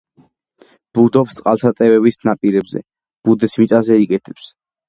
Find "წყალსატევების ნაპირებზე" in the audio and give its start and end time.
1.41-2.83